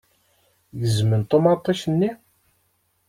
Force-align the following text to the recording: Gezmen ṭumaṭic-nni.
Gezmen 0.79 1.21
ṭumaṭic-nni. 1.29 2.11